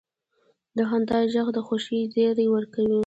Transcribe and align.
د 0.77 0.79
خندا 0.89 1.19
ږغ 1.33 1.47
د 1.53 1.57
خوښۍ 1.67 2.01
زیری 2.13 2.45
ورکوي. 2.51 2.99